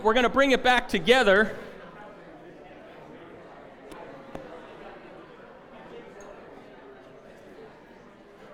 [0.00, 1.56] We're going to bring it back together.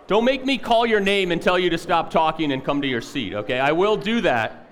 [0.07, 2.89] Don't make me call your name and tell you to stop talking and come to
[2.89, 3.61] your seat, okay?
[3.61, 4.71] I will do that.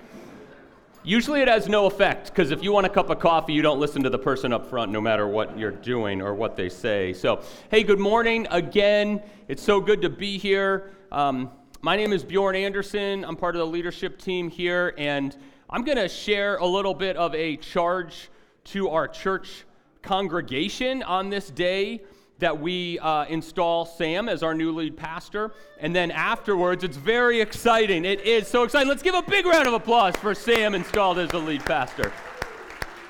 [1.03, 3.79] Usually it has no effect because if you want a cup of coffee, you don't
[3.79, 7.13] listen to the person up front no matter what you're doing or what they say.
[7.13, 9.21] So, hey, good morning again.
[9.47, 10.95] It's so good to be here.
[11.11, 11.51] Um,
[11.83, 13.27] my name is Bjorn Anderson.
[13.27, 15.37] I'm part of the leadership team here, and
[15.75, 18.29] I'm going to share a little bit of a charge
[18.65, 19.65] to our church
[20.03, 22.03] congregation on this day
[22.41, 25.55] that we uh, install Sam as our new lead pastor.
[25.81, 28.05] And then afterwards, it's very exciting.
[28.05, 28.87] It is so exciting.
[28.87, 32.13] Let's give a big round of applause for Sam installed as the lead pastor.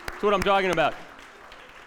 [0.07, 0.95] That's what I'm talking about.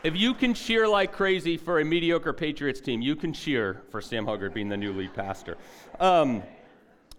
[0.04, 4.02] If you can cheer like crazy for a mediocre Patriots team, you can cheer for
[4.02, 5.56] Sam Huggard being the new lead pastor.
[6.02, 6.44] Um,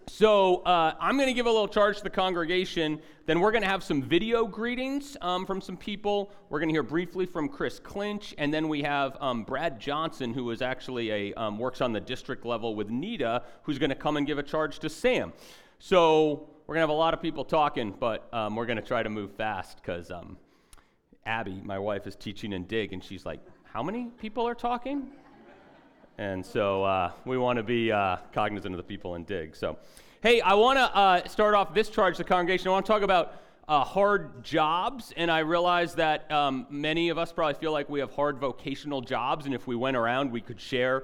[0.09, 2.99] so uh, I'm going to give a little charge to the congregation.
[3.25, 6.31] Then we're going to have some video greetings um, from some people.
[6.49, 10.33] We're going to hear briefly from Chris Clinch, and then we have um, Brad Johnson,
[10.33, 13.95] who is actually a um, works on the district level with NITA, who's going to
[13.95, 15.33] come and give a charge to Sam.
[15.79, 18.83] So we're going to have a lot of people talking, but um, we're going to
[18.83, 20.37] try to move fast because um,
[21.25, 25.11] Abby, my wife, is teaching in Dig, and she's like, "How many people are talking?"
[26.17, 29.55] And so uh, we want to be uh, cognizant of the people in Dig.
[29.55, 29.77] So,
[30.21, 32.69] hey, I want to uh, start off this charge to the congregation.
[32.69, 33.35] I want to talk about
[33.67, 35.13] uh, hard jobs.
[35.15, 39.01] And I realize that um, many of us probably feel like we have hard vocational
[39.01, 39.45] jobs.
[39.45, 41.03] And if we went around, we could share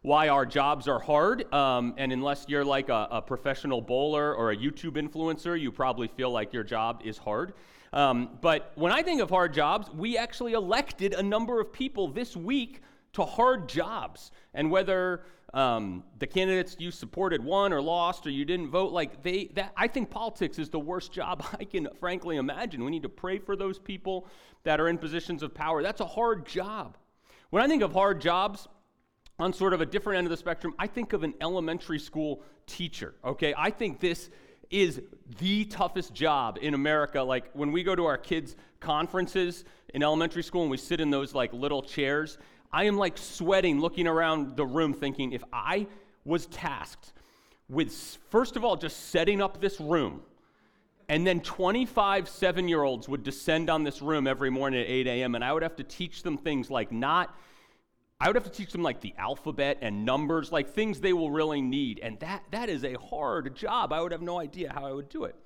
[0.00, 1.52] why our jobs are hard.
[1.52, 6.08] Um, and unless you're like a, a, professional bowler or a YouTube influencer, you probably
[6.08, 7.54] feel like your job is hard.
[7.92, 12.08] Um, but when I think of hard jobs, we actually elected a number of people
[12.08, 12.82] this week
[13.14, 14.30] to hard jobs.
[14.52, 19.22] And whether um, the candidates you supported won or lost or you didn't vote, like
[19.22, 22.84] they, that, I think politics is the worst job I can frankly imagine.
[22.84, 24.26] We need to pray for those people
[24.64, 25.82] that are in positions of power.
[25.82, 26.96] That's a hard job.
[27.50, 28.68] When I think of hard jobs,
[29.38, 32.42] on sort of a different end of the spectrum, I think of an elementary school
[32.66, 33.52] teacher, okay?
[33.56, 34.30] I think this
[34.70, 35.02] is
[35.38, 37.22] the toughest job in America.
[37.22, 41.10] Like when we go to our kids' conferences in elementary school and we sit in
[41.10, 42.38] those like little chairs,
[42.74, 45.86] I am like sweating looking around the room thinking if I
[46.24, 47.12] was tasked
[47.68, 50.22] with, first of all, just setting up this room,
[51.08, 55.06] and then 25 seven year olds would descend on this room every morning at 8
[55.06, 57.32] a.m., and I would have to teach them things like not,
[58.20, 61.30] I would have to teach them like the alphabet and numbers, like things they will
[61.30, 62.00] really need.
[62.02, 63.92] And that, that is a hard job.
[63.92, 65.36] I would have no idea how I would do it.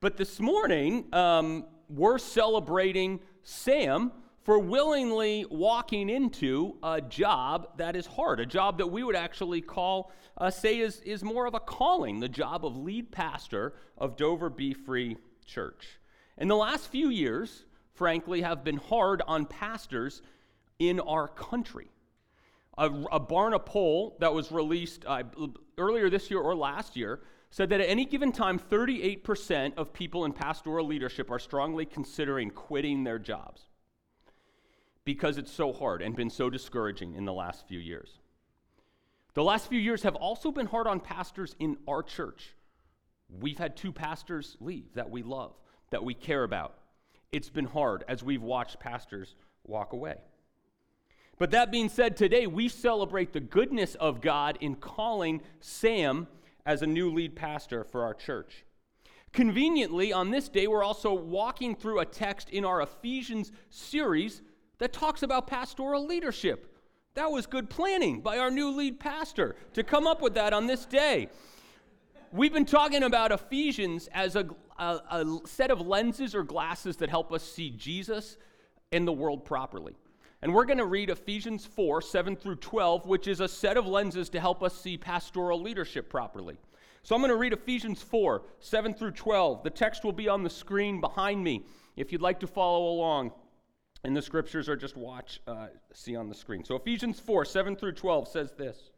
[0.00, 4.12] But this morning, um, we're celebrating Sam
[4.48, 9.60] for willingly walking into a job that is hard, a job that we would actually
[9.60, 14.16] call, uh, say, is, is more of a calling, the job of lead pastor of
[14.16, 15.98] Dover Be Free Church.
[16.38, 20.22] In the last few years, frankly, have been hard on pastors
[20.78, 21.90] in our country.
[22.78, 25.24] A, a Barna poll that was released uh,
[25.76, 27.20] earlier this year or last year
[27.50, 32.48] said that at any given time, 38% of people in pastoral leadership are strongly considering
[32.48, 33.68] quitting their jobs
[35.08, 38.18] because it's so hard and been so discouraging in the last few years.
[39.32, 42.54] The last few years have also been hard on pastors in our church.
[43.30, 45.54] We've had two pastors leave that we love,
[45.92, 46.74] that we care about.
[47.32, 50.16] It's been hard as we've watched pastors walk away.
[51.38, 56.26] But that being said, today we celebrate the goodness of God in calling Sam
[56.66, 58.66] as a new lead pastor for our church.
[59.32, 64.42] Conveniently, on this day, we're also walking through a text in our Ephesians series
[64.78, 66.74] that talks about pastoral leadership.
[67.14, 70.66] That was good planning by our new lead pastor to come up with that on
[70.66, 71.28] this day.
[72.30, 74.46] We've been talking about Ephesians as a,
[74.78, 78.36] a, a set of lenses or glasses that help us see Jesus
[78.92, 79.94] and the world properly.
[80.42, 83.86] And we're going to read Ephesians 4 7 through 12, which is a set of
[83.86, 86.56] lenses to help us see pastoral leadership properly.
[87.02, 89.64] So I'm going to read Ephesians 4 7 through 12.
[89.64, 91.64] The text will be on the screen behind me
[91.96, 93.32] if you'd like to follow along
[94.04, 96.64] in the scriptures are just watch, uh, see on the screen.
[96.64, 98.90] So Ephesians 4 7 through 12 says this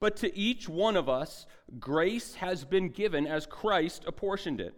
[0.00, 1.46] But to each one of us,
[1.78, 4.74] grace has been given as Christ apportioned it.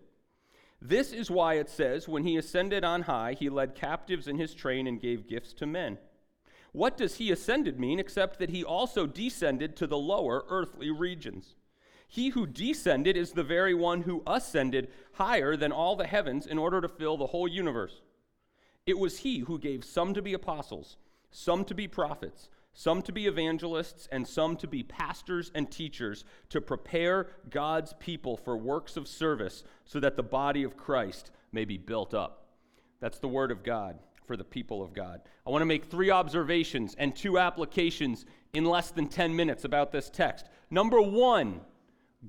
[0.82, 4.54] This is why it says, When he ascended on high, he led captives in his
[4.54, 5.98] train and gave gifts to men.
[6.72, 11.56] What does he ascended mean except that he also descended to the lower earthly regions?
[12.06, 16.58] He who descended is the very one who ascended higher than all the heavens in
[16.58, 18.02] order to fill the whole universe.
[18.86, 20.96] It was he who gave some to be apostles,
[21.30, 26.24] some to be prophets, some to be evangelists, and some to be pastors and teachers
[26.50, 31.64] to prepare God's people for works of service so that the body of Christ may
[31.64, 32.46] be built up
[33.00, 35.22] That's the word of God for the people of God.
[35.46, 39.90] I want to make three observations and two applications in less than 10 minutes about
[39.90, 40.46] this text.
[40.70, 41.62] Number one,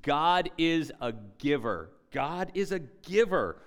[0.02, 1.90] God is a giver.
[2.10, 3.58] God is a giver.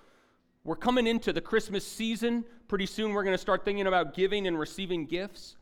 [0.64, 2.44] We're coming into the Christmas season.
[2.68, 5.56] Pretty soon we're going to start thinking about giving and receiving gifts.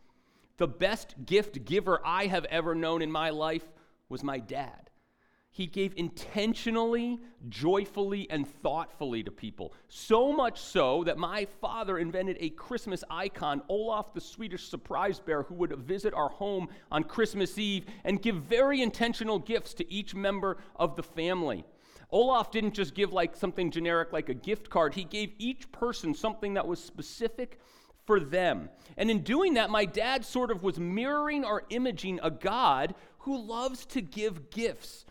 [0.58, 3.66] The best gift giver I have ever known in my life
[4.08, 4.90] was my dad.
[5.52, 7.20] He gave intentionally,
[7.50, 9.74] joyfully, and thoughtfully to people.
[9.88, 15.44] So much so that my father invented a Christmas icon, Olaf the Swedish surprise bear,
[15.44, 20.16] who would visit our home on Christmas Eve and give very intentional gifts to each
[20.16, 21.66] member of the family.
[22.13, 26.13] Olaf didn't just give like something generic like a gift card, he gave each person
[26.13, 27.60] something that was specific
[28.06, 28.69] for them.
[28.98, 33.42] And in doing that, my dad sort of was mirroring or imaging a God who
[33.42, 35.06] loves to give gifts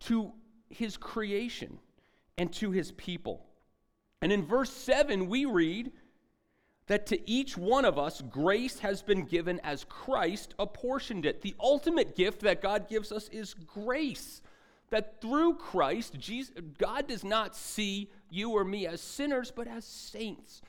[0.00, 0.32] to
[0.68, 1.78] his creation
[2.36, 3.46] and to his people.
[4.20, 5.90] And in verse 7, we read
[6.86, 11.40] that to each one of us, grace has been given as Christ apportioned it.
[11.40, 14.42] The ultimate gift that God gives us is grace.
[14.90, 19.84] That through Christ, Jesus, God does not see you or me as sinners, but as
[19.84, 20.62] saints,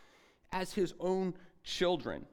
[0.52, 2.26] as his own children.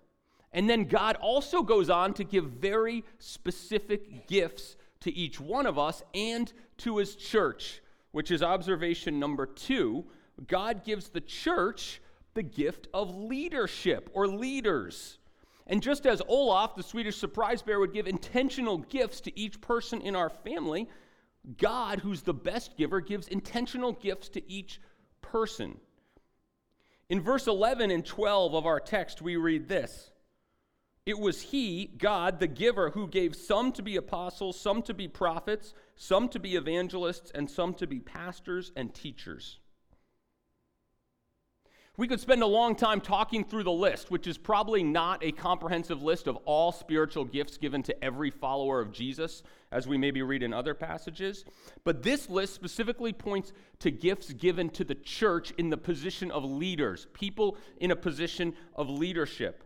[0.52, 5.78] And then God also goes on to give very specific gifts to each one of
[5.78, 7.82] us and to his church,
[8.12, 10.04] which is observation number two.
[10.46, 12.00] God gives the church
[12.34, 15.18] the gift of leadership or leaders.
[15.66, 20.00] And just as Olaf, the Swedish surprise bear, would give intentional gifts to each person
[20.00, 20.88] in our family,
[21.58, 24.80] God, who's the best giver, gives intentional gifts to each
[25.20, 25.78] person.
[27.08, 30.10] In verse 11 and 12 of our text, we read this
[31.06, 35.06] it was He, God, the giver, who gave some to be apostles, some to be
[35.06, 39.58] prophets, some to be evangelists, and some to be pastors and teachers.
[41.96, 45.30] We could spend a long time talking through the list, which is probably not a
[45.30, 50.20] comprehensive list of all spiritual gifts given to every follower of Jesus, as we maybe
[50.20, 51.44] read in other passages.
[51.84, 56.44] But this list specifically points to gifts given to the church in the position of
[56.44, 59.62] leaders, people in a position of leadership.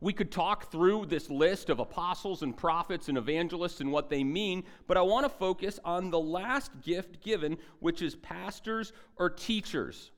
[0.00, 4.24] We could talk through this list of apostles and prophets and evangelists and what they
[4.24, 9.28] mean, but I want to focus on the last gift given, which is pastors or
[9.28, 10.12] teachers.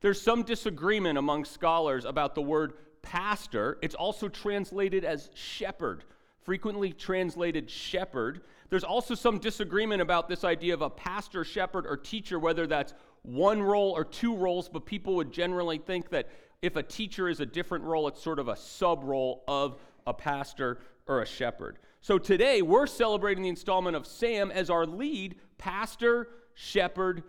[0.00, 3.78] There's some disagreement among scholars about the word pastor.
[3.82, 6.04] It's also translated as shepherd,
[6.42, 8.42] frequently translated shepherd.
[8.70, 12.94] There's also some disagreement about this idea of a pastor, shepherd, or teacher, whether that's
[13.22, 16.28] one role or two roles, but people would generally think that
[16.62, 20.14] if a teacher is a different role, it's sort of a sub role of a
[20.14, 21.78] pastor or a shepherd.
[22.00, 27.24] So today we're celebrating the installment of Sam as our lead pastor, shepherd,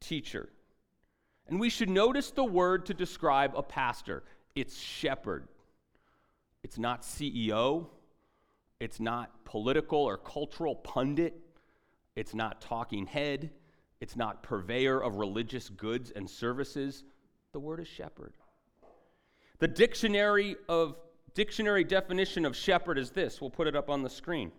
[0.00, 0.48] teacher.
[1.48, 4.22] And we should notice the word to describe a pastor
[4.54, 5.46] it's shepherd.
[6.64, 7.86] It's not CEO,
[8.80, 11.34] it's not political or cultural pundit,
[12.16, 13.50] it's not talking head,
[14.00, 17.04] it's not purveyor of religious goods and services.
[17.52, 18.34] The word is shepherd.
[19.58, 20.96] The dictionary of
[21.34, 23.40] dictionary definition of shepherd is this.
[23.40, 24.52] We'll put it up on the screen.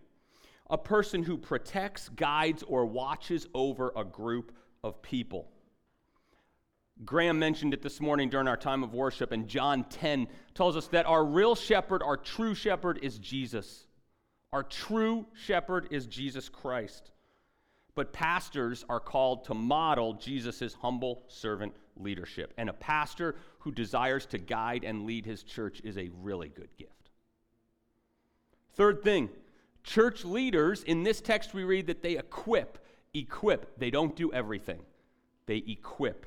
[0.69, 4.53] A person who protects, guides, or watches over a group
[4.83, 5.49] of people.
[7.05, 10.87] Graham mentioned it this morning during our time of worship, and John 10 tells us
[10.87, 13.85] that our real shepherd, our true shepherd, is Jesus.
[14.51, 17.11] Our true shepherd is Jesus Christ.
[17.95, 22.53] But pastors are called to model Jesus' humble servant leadership.
[22.57, 26.69] And a pastor who desires to guide and lead his church is a really good
[26.77, 27.11] gift.
[28.73, 29.29] Third thing,
[29.83, 32.77] church leaders, in this text we read that they equip,
[33.13, 33.77] equip.
[33.77, 34.81] They don't do everything,
[35.45, 36.25] they equip.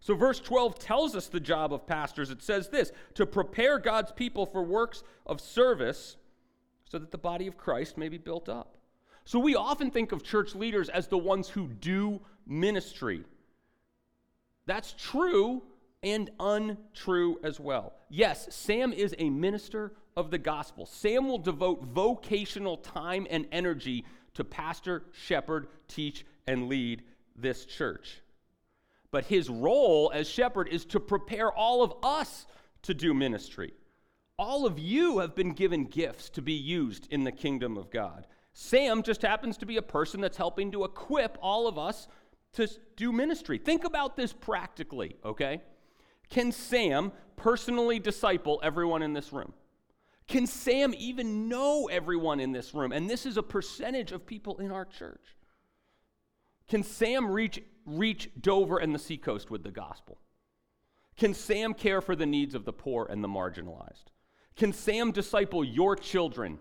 [0.00, 2.30] So, verse 12 tells us the job of pastors.
[2.30, 6.16] It says this to prepare God's people for works of service
[6.84, 8.76] so that the body of Christ may be built up.
[9.24, 13.24] So, we often think of church leaders as the ones who do ministry.
[14.66, 15.62] That's true
[16.02, 17.94] and untrue as well.
[18.08, 20.86] Yes, Sam is a minister of the gospel.
[20.86, 27.02] Sam will devote vocational time and energy to pastor, shepherd, teach, and lead
[27.34, 28.20] this church.
[29.10, 32.46] But his role as shepherd is to prepare all of us
[32.82, 33.72] to do ministry.
[34.38, 38.26] All of you have been given gifts to be used in the kingdom of God.
[38.52, 42.08] Sam just happens to be a person that's helping to equip all of us
[42.52, 43.58] to do ministry.
[43.58, 45.62] Think about this practically, okay?
[46.30, 49.52] Can Sam personally disciple everyone in this room?
[50.26, 52.92] Can Sam even know everyone in this room?
[52.92, 55.36] And this is a percentage of people in our church.
[56.68, 60.18] Can Sam reach, reach Dover and the seacoast with the gospel?
[61.16, 64.12] Can Sam care for the needs of the poor and the marginalized?
[64.56, 66.58] Can Sam disciple your children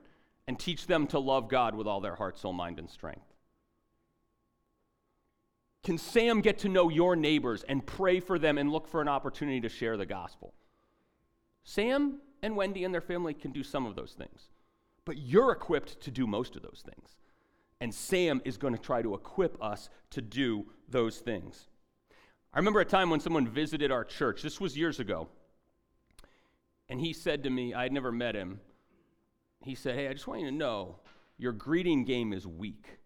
[0.48, 3.34] and teach them to love God with all their heart, soul, mind, and strength?
[5.84, 9.08] Can Sam get to know your neighbors and pray for them and look for an
[9.08, 10.54] opportunity to share the gospel?
[11.64, 14.50] Sam and Wendy and their family can do some of those things,
[15.06, 17.16] but you're equipped to do most of those things.
[17.80, 21.68] And Sam is going to try to equip us to do those things.
[22.54, 24.42] I remember a time when someone visited our church.
[24.42, 25.28] This was years ago.
[26.90, 28.60] And he said to me, I had never met him.
[29.62, 31.00] He said, Hey, I just want you to know
[31.38, 33.00] your greeting game is weak.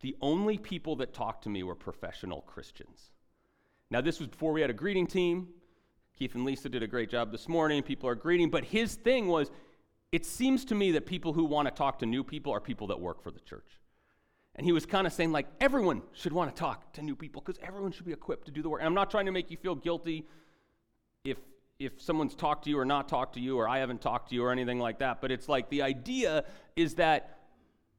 [0.00, 3.10] The only people that talked to me were professional Christians.
[3.90, 5.48] Now, this was before we had a greeting team.
[6.16, 7.82] Keith and Lisa did a great job this morning.
[7.82, 8.50] People are greeting.
[8.50, 9.50] But his thing was,
[10.12, 12.88] it seems to me that people who want to talk to new people are people
[12.88, 13.78] that work for the church.
[14.58, 17.40] And he was kind of saying, like, everyone should want to talk to new people
[17.40, 18.80] because everyone should be equipped to do the work.
[18.80, 20.26] And I'm not trying to make you feel guilty
[21.24, 21.38] if,
[21.78, 24.34] if someone's talked to you or not talked to you or I haven't talked to
[24.34, 25.20] you or anything like that.
[25.20, 27.38] But it's like the idea is that,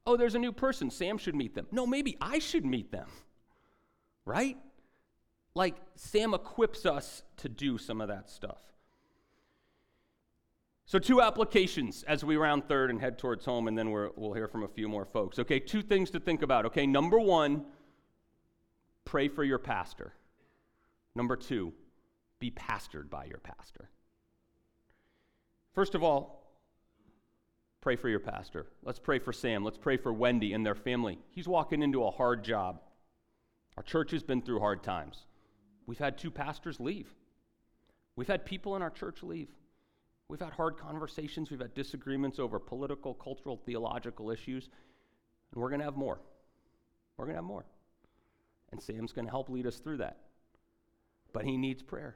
[0.06, 0.90] oh, there's a new person.
[0.90, 1.66] Sam should meet them.
[1.72, 3.08] No, maybe I should meet them,
[4.26, 4.58] right?
[5.54, 8.60] Like, Sam equips us to do some of that stuff.
[10.90, 14.34] So, two applications as we round third and head towards home, and then we will
[14.34, 15.38] hear from a few more folks.
[15.38, 16.66] Okay, two things to think about.
[16.66, 17.64] Okay, number one,
[19.04, 20.14] pray for your pastor.
[21.14, 21.72] Number two,
[22.40, 23.88] be pastored by your pastor.
[25.76, 26.58] First of all,
[27.80, 28.66] pray for your pastor.
[28.82, 29.62] Let's pray for Sam.
[29.62, 31.20] Let's pray for Wendy and their family.
[31.30, 32.80] He's walking into a hard job.
[33.76, 35.24] Our church has been through hard times.
[35.86, 37.14] We've had two pastors leave,
[38.16, 39.50] we've had people in our church leave.
[40.30, 44.68] We've had hard conversations, we've had disagreements over political, cultural, theological issues,
[45.52, 46.20] and we're going to have more.
[47.16, 47.64] We're going to have more.
[48.70, 50.18] And Sam's going to help lead us through that.
[51.32, 52.14] But he needs prayer.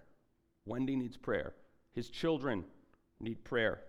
[0.64, 1.54] Wendy needs prayer.
[1.92, 2.64] His children
[3.18, 3.80] need prayer.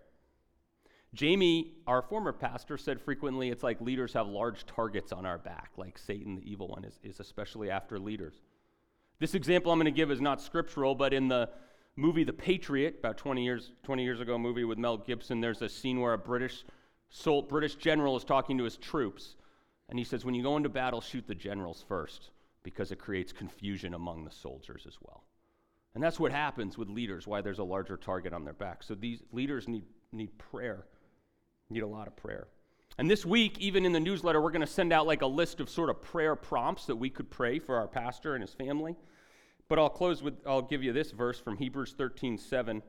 [1.14, 5.70] Jamie, our former pastor, said frequently it's like leaders have large targets on our back,
[5.78, 8.42] like Satan, the evil one, is, is especially after leaders.
[9.20, 11.48] This example I'm going to give is not scriptural, but in the
[11.98, 15.70] movie The Patriot, about 20 years, 20 years ago, movie with Mel Gibson, there's a
[15.70, 16.66] scene where a British,
[17.48, 19.36] British general is talking to his troops.
[19.90, 22.32] And he says, When you go into battle, shoot the generals first,
[22.64, 25.24] because it creates confusion among the soldiers as well.
[25.94, 28.84] And that's what happens with leaders, why there's a larger target on their back.
[28.84, 30.86] So these leaders need, need prayer,
[31.70, 32.48] need a lot of prayer.
[32.98, 35.60] And this week, even in the newsletter, we're going to send out like a list
[35.60, 38.96] of sort of prayer prompts that we could pray for our pastor and his family.
[39.68, 42.84] But I'll close with, I'll give you this verse from Hebrews 13 7,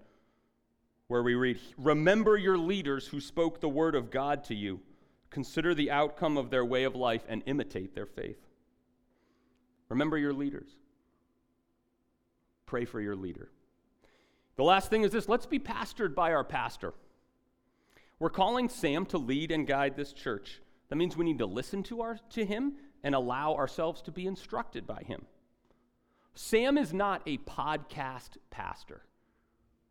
[1.09, 4.81] where we read, Remember your leaders who spoke the word of God to you.
[5.31, 8.39] Consider the outcome of their way of life and imitate their faith.
[9.89, 10.69] Remember your leaders.
[12.67, 13.51] Pray for your leader.
[14.57, 16.95] The last thing is this let's be pastored by our pastor.
[18.19, 20.61] We're calling Sam to lead and guide this church.
[20.89, 24.27] That means we need to listen to, our, to him and allow ourselves to be
[24.27, 25.27] instructed by him.
[26.39, 29.01] Sam is not a podcast pastor.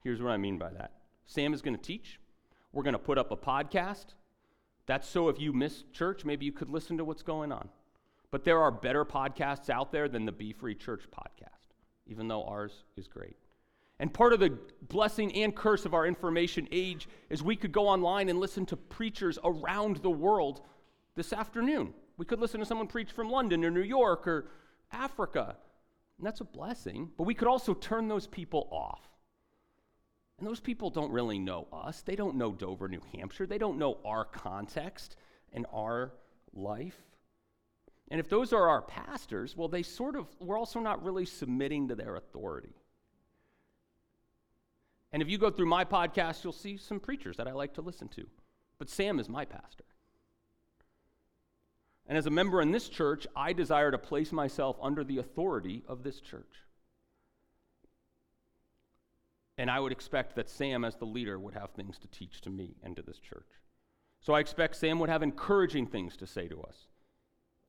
[0.04, 0.92] Here's what I mean by that
[1.26, 2.20] Sam is going to teach.
[2.72, 4.06] We're going to put up a podcast.
[4.86, 7.70] That's so if you miss church, maybe you could listen to what's going on.
[8.30, 11.74] But there are better podcasts out there than the Be Free Church podcast,
[12.06, 13.38] even though ours is great.
[14.00, 14.56] And part of the
[14.88, 18.78] blessing and curse of our information age is we could go online and listen to
[18.78, 20.62] preachers around the world
[21.16, 21.94] this afternoon.
[22.18, 24.46] We could listen to someone preach from London or New York or
[24.92, 25.56] Africa.
[26.18, 27.12] And that's a blessing.
[27.18, 29.02] But we could also turn those people off.
[30.38, 32.02] And those people don't really know us.
[32.02, 33.46] They don't know Dover, New Hampshire.
[33.46, 35.16] They don't know our context
[35.54, 36.12] and our
[36.54, 36.98] life.
[38.10, 41.88] And if those are our pastors, well, they sort of, we're also not really submitting
[41.88, 42.76] to their authority.
[45.12, 47.82] And if you go through my podcast, you'll see some preachers that I like to
[47.82, 48.28] listen to.
[48.78, 49.86] But Sam is my pastor.
[52.08, 55.84] And as a member in this church, I desire to place myself under the authority
[55.88, 56.44] of this church.
[59.58, 62.50] And I would expect that Sam, as the leader, would have things to teach to
[62.50, 63.48] me and to this church.
[64.20, 66.88] So I expect Sam would have encouraging things to say to us.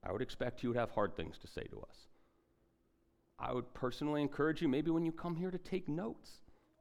[0.03, 1.97] I would expect he would have hard things to say to us.
[3.39, 6.31] I would personally encourage you, maybe when you come here, to take notes.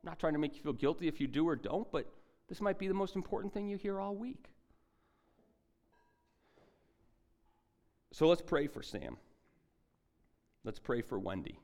[0.04, 2.12] I'm not trying to make you feel guilty if you do or don't, but
[2.48, 4.46] this might be the most important thing you hear all week.
[8.16, 9.18] So let's pray for Sam.
[10.64, 11.60] Let's pray for Wendy.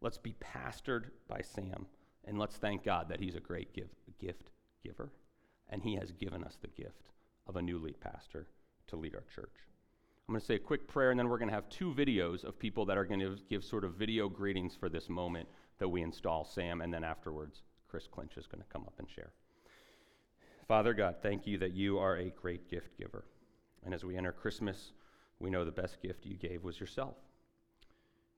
[0.00, 1.86] Let's be pastored by Sam.
[2.24, 3.86] And let's thank God that he's a great give,
[4.20, 4.50] gift
[4.82, 5.12] giver.
[5.68, 7.12] And he has given us the gift
[7.46, 8.48] of a new lead pastor
[8.88, 9.54] to lead our church.
[10.28, 12.42] I'm going to say a quick prayer, and then we're going to have two videos
[12.42, 15.88] of people that are going to give sort of video greetings for this moment that
[15.88, 19.30] we install Sam, and then afterwards, Chris Clinch is going to come up and share.
[20.66, 23.26] Father God, thank you that you are a great gift giver.
[23.84, 24.90] And as we enter Christmas,
[25.42, 27.16] we know the best gift you gave was yourself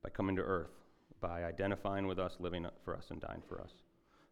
[0.03, 0.73] by coming to earth,
[1.21, 3.71] by identifying with us, living for us, and dying for us.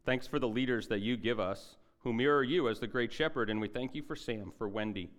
[0.04, 3.48] Thanks for the leaders that you give us who mirror you as the great shepherd,
[3.48, 5.10] and we thank you for Sam, for Wendy.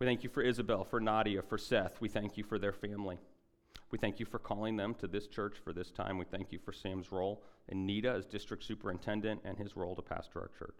[0.00, 2.00] We thank you for Isabel, for Nadia, for Seth.
[2.00, 3.18] We thank you for their family.
[3.90, 6.18] We thank you for calling them to this church for this time.
[6.18, 10.02] We thank you for Sam's role and Nita as district superintendent and his role to
[10.02, 10.78] pastor our church.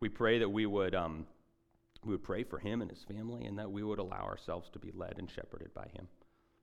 [0.00, 1.26] We pray that we would, um,
[2.04, 4.78] we would pray for him and his family and that we would allow ourselves to
[4.78, 6.08] be led and shepherded by him.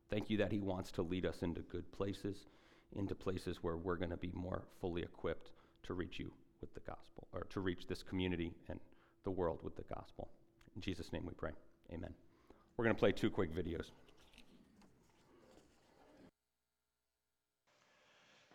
[0.09, 2.47] Thank you that he wants to lead us into good places,
[2.95, 5.51] into places where we're going to be more fully equipped
[5.83, 8.79] to reach you with the gospel, or to reach this community and
[9.23, 10.29] the world with the gospel.
[10.75, 11.51] In Jesus' name we pray.
[11.93, 12.13] Amen.
[12.75, 13.91] We're going to play two quick videos.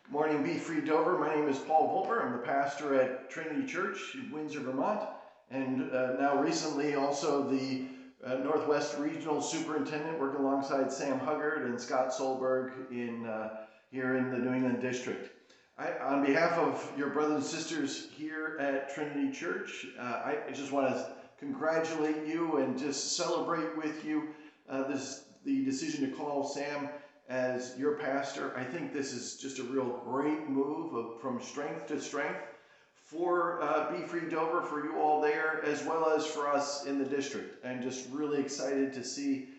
[0.09, 1.17] Morning, Be Free Dover.
[1.17, 2.23] My name is Paul Volper.
[2.23, 5.09] I'm the pastor at Trinity Church in Windsor, Vermont,
[5.53, 7.85] and uh, now recently also the
[8.25, 13.49] uh, Northwest Regional Superintendent, working alongside Sam Huggard and Scott Solberg in uh,
[13.91, 15.29] here in the New England District.
[15.77, 20.51] I, on behalf of your brothers and sisters here at Trinity Church, uh, I, I,
[20.51, 21.07] just want to
[21.39, 24.29] congratulate you and just celebrate with you
[24.69, 26.89] uh, this the decision to call Sam
[27.27, 28.55] as your pastor.
[28.55, 32.39] I think this is just a real great move of, from strength to strength
[33.13, 36.97] for uh, Be Free Dover, for you all there, as well as for us in
[36.97, 37.63] the district.
[37.65, 39.49] I'm just really excited to see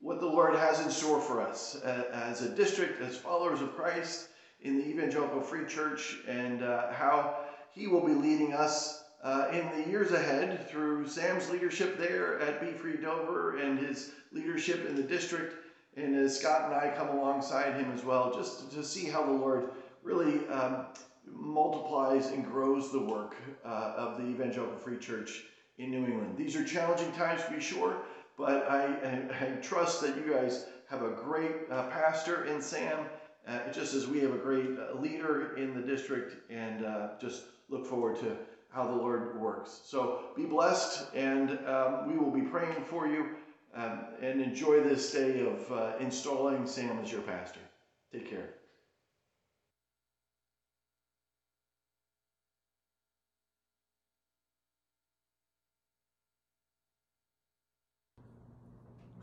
[0.00, 3.74] what the Lord has in store for us uh, as a district, as followers of
[3.74, 4.28] Christ
[4.62, 7.38] in the Evangelical Free Church, and uh, how
[7.70, 12.60] He will be leading us uh, in the years ahead through Sam's leadership there at
[12.60, 15.54] Be Free Dover and his leadership in the district
[15.96, 19.32] and as Scott and I come alongside him as well, just to see how the
[19.32, 19.70] Lord
[20.02, 20.86] really um,
[21.32, 25.44] multiplies and grows the work uh, of the Evangelical Free Church
[25.78, 26.36] in New England.
[26.36, 27.98] These are challenging times to be sure,
[28.36, 33.06] but I, I, I trust that you guys have a great uh, pastor in Sam,
[33.46, 37.44] uh, just as we have a great uh, leader in the district, and uh, just
[37.68, 38.36] look forward to
[38.70, 39.80] how the Lord works.
[39.84, 43.26] So be blessed, and um, we will be praying for you
[43.74, 47.60] um, and enjoy this day of uh, installing Sam as your pastor.
[48.12, 48.55] Take care.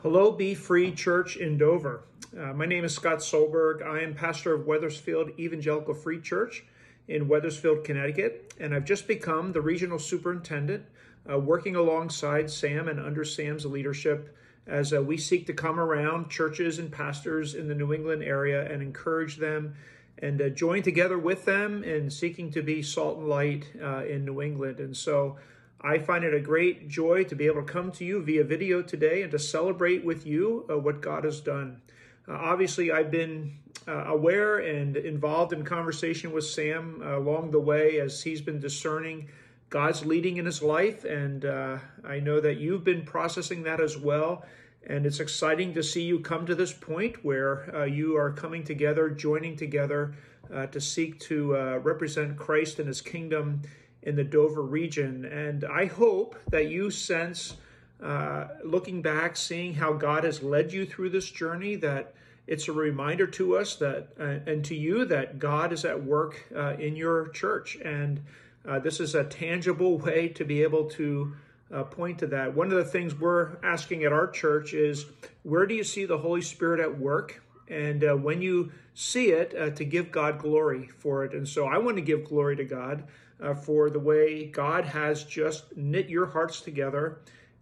[0.04, 2.04] Hello, Be Free Church in Dover.
[2.38, 3.82] Uh, my name is Scott Solberg.
[3.82, 6.66] I am pastor of Wethersfield Evangelical Free Church
[7.08, 10.84] in Wethersfield, Connecticut, and I've just become the regional superintendent,
[11.32, 14.36] uh, working alongside Sam and under Sam's leadership
[14.68, 18.70] as uh, we seek to come around churches and pastors in the New England area
[18.70, 19.74] and encourage them
[20.18, 24.26] and uh, join together with them in seeking to be salt and light uh, in
[24.26, 24.82] New England.
[24.82, 25.38] And so
[25.84, 28.82] I find it a great joy to be able to come to you via video
[28.82, 31.82] today and to celebrate with you uh, what God has done.
[32.28, 38.00] Uh, obviously, I've been uh, aware and involved in conversation with Sam along the way
[38.00, 39.28] as he's been discerning
[39.70, 43.98] God's leading in his life, and uh, I know that you've been processing that as
[43.98, 44.46] well.
[44.86, 48.64] And it's exciting to see you come to this point where uh, you are coming
[48.64, 50.14] together, joining together
[50.54, 53.64] uh, to seek to uh, represent Christ and his kingdom
[54.04, 55.26] in the Dover region.
[55.26, 57.56] And I hope that you sense,
[58.02, 62.14] uh, looking back, seeing how God has led you through this journey, that
[62.46, 66.46] it's a reminder to us that, uh, and to you, that God is at work
[66.78, 67.78] in your church.
[67.78, 68.22] And
[68.68, 71.34] uh, this is a tangible way to be able to
[71.74, 72.54] uh, point to that.
[72.54, 75.06] One of the things we're asking at our church is
[75.44, 77.44] where do you see the Holy Spirit at work?
[77.68, 81.34] And uh, when you see it, uh, to give God glory for it.
[81.34, 83.06] And so I want to give glory to God
[83.42, 87.20] uh, for the way God has just knit your hearts together.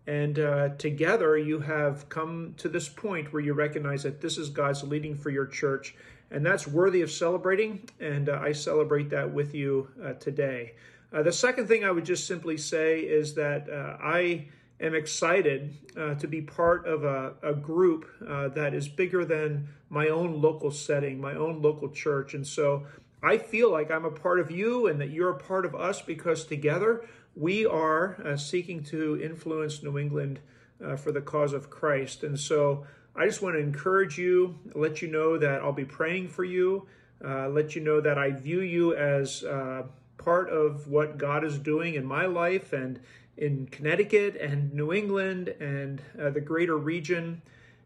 [0.07, 4.49] And uh, together you have come to this point where you recognize that this is
[4.49, 5.95] God's leading for your church.
[6.31, 7.88] And that's worthy of celebrating.
[7.99, 10.73] And I celebrate that with you today.
[11.13, 14.45] Uh, the second thing I would just simply say is that uh, I
[14.79, 19.67] am excited uh, to be part of a, a group uh, that is bigger than
[19.89, 22.34] my own local setting, my own local church.
[22.34, 22.86] And so
[23.23, 26.01] I feel like I'm a part of you and that you're a part of us
[26.01, 27.05] because together
[27.36, 30.39] we are uh, seeking to influence New England
[30.84, 32.23] uh, for the cause of Christ.
[32.23, 36.29] And so I just want to encourage you, let you know that I'll be praying
[36.29, 36.88] for you,
[37.21, 39.43] let you know that I view you as
[40.17, 42.99] part of what God is doing in my life and
[43.38, 47.41] in Connecticut and New England and uh, the greater region.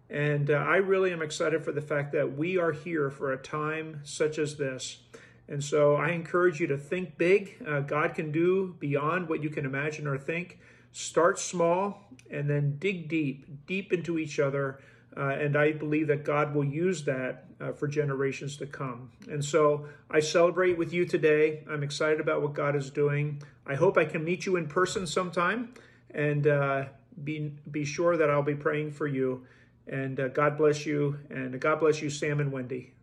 [0.10, 3.38] And uh, I really am excited for the fact that we are here for a
[3.38, 5.00] time such as this.
[5.48, 7.56] And so I encourage you to think big.
[7.68, 10.60] Uh, God can do beyond what you can imagine or think.
[10.92, 14.80] Start small and then dig deep, deep into each other.
[15.16, 19.12] Uh, and I believe that God will use that uh, for generations to come.
[19.30, 21.64] And so I celebrate with you today.
[21.70, 23.42] I'm excited about what God is doing.
[23.66, 25.74] I hope I can meet you in person sometime
[26.12, 26.86] and uh,
[27.24, 29.46] be, be sure that I'll be praying for you.
[29.88, 31.20] And uh, God bless you.
[31.30, 32.95] And God bless you, Sam and Wendy.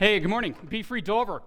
[0.00, 0.56] Hey, good morning.
[0.70, 1.42] Be Free Dover.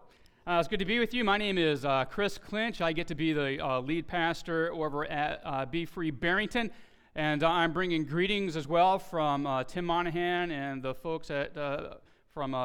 [0.45, 1.23] Uh, it's good to be with you.
[1.23, 2.81] My name is uh, Chris Clinch.
[2.81, 6.69] I get to be the uh, lead pastor over at uh, Be Free Barrington.
[7.15, 11.95] And I'm bringing greetings as well from uh, Tim Monahan and the folks at, uh,
[12.31, 12.55] from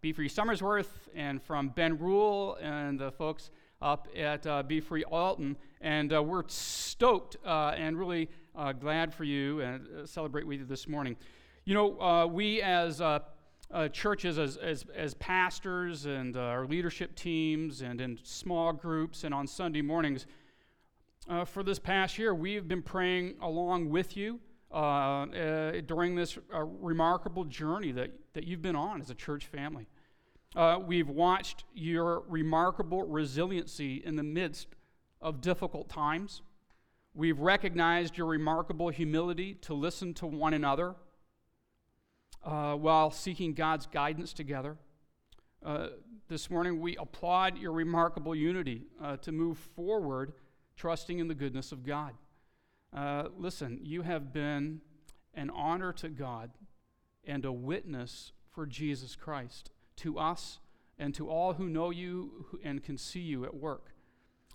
[0.00, 3.50] Be Free Somersworth and from Ben Rule and the folks
[3.80, 5.56] up at Be Free Alton.
[5.80, 8.30] And we're stoked and really
[8.78, 11.16] glad for you and celebrate with you this morning.
[11.64, 13.00] You know, we as
[13.72, 19.24] uh, churches as, as, as pastors and uh, our leadership teams and in small groups
[19.24, 20.26] and on Sunday mornings.
[21.28, 24.40] Uh, for this past year, we've been praying along with you
[24.72, 29.46] uh, uh, during this uh, remarkable journey that, that you've been on as a church
[29.46, 29.86] family.
[30.86, 34.68] we've watched your remarkable resiliency in the midst
[35.20, 36.42] of difficult times.
[37.14, 40.94] We've recognized your remarkable humility to listen to one another
[42.44, 44.76] uh, while seeking God's guidance together.
[45.64, 45.88] Uh,
[46.28, 50.32] this morning, we applaud your remarkable unity uh, to move forward,
[50.76, 52.12] trusting in the goodness of God.
[52.96, 54.80] Uh, listen, you have been
[55.34, 56.50] an honor to God
[57.24, 60.58] and a witness for Jesus Christ to us
[60.98, 63.94] and to all who know you and can see you at work.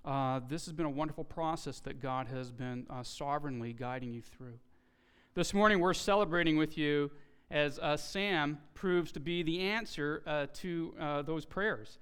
[0.05, 4.21] Uh, this has been a wonderful process that God has been uh, sovereignly guiding you
[4.21, 4.59] through.
[5.33, 7.11] This morning, we're celebrating with you
[7.49, 11.99] as uh, Sam proves to be the answer uh, to uh, those prayers.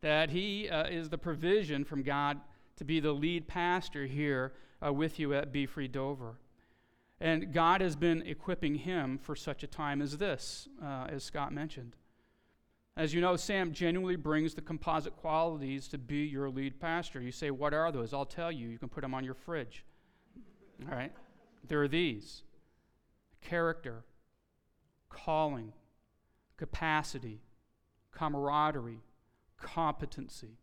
[0.00, 2.40] That he uh, is the provision from God
[2.76, 4.52] to be the lead pastor here
[4.84, 6.38] uh, with you at Be Free Dover.
[7.20, 11.52] And God has been equipping him for such a time as this, uh, as Scott
[11.52, 11.96] mentioned.
[12.96, 17.20] As you know, Sam genuinely brings the composite qualities to be your lead pastor.
[17.20, 18.12] You say, What are those?
[18.12, 18.68] I'll tell you.
[18.68, 19.84] You can put them on your fridge.
[20.88, 21.12] All right?
[21.66, 22.42] There are these
[23.40, 24.04] character,
[25.14, 25.72] calling,
[26.56, 27.40] capacity,
[28.10, 29.02] camaraderie,
[29.58, 30.58] competency.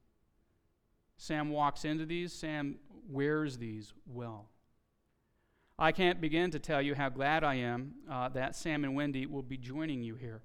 [1.18, 2.76] Sam walks into these, Sam
[3.10, 4.50] wears these well.
[5.80, 9.26] I can't begin to tell you how glad I am uh, that Sam and Wendy
[9.26, 10.44] will be joining you here.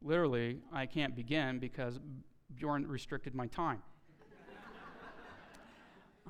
[0.00, 1.98] Literally, I can't begin because
[2.54, 3.82] Bjorn restricted my time.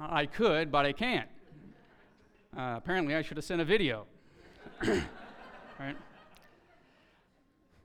[0.00, 1.28] I could, but I can't.
[2.56, 4.06] Uh, apparently, I should have sent a video.
[5.78, 5.96] right?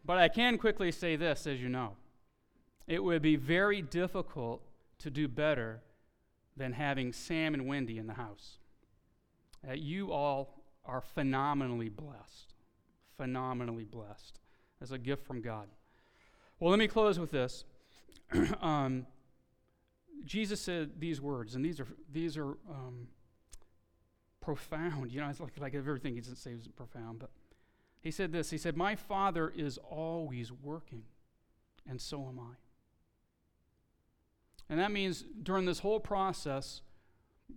[0.09, 1.91] But I can quickly say this, as you know.
[2.87, 4.63] It would be very difficult
[4.97, 5.81] to do better
[6.57, 8.57] than having Sam and Wendy in the house.
[9.63, 12.55] Uh, you all are phenomenally blessed.
[13.17, 14.39] Phenomenally blessed
[14.81, 15.67] as a gift from God.
[16.59, 17.65] Well, let me close with this.
[18.61, 19.05] um,
[20.25, 23.09] Jesus said these words, and these are, these are um,
[24.41, 25.11] profound.
[25.11, 27.29] You know, it's like, like everything he doesn't say is profound, but
[28.01, 31.03] he said this He said, My Father is always working,
[31.87, 32.55] and so am I.
[34.69, 36.81] And that means during this whole process,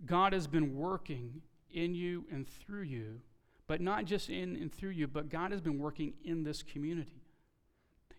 [0.05, 3.21] God has been working in you and through you,
[3.67, 7.21] but not just in and through you, but God has been working in this community.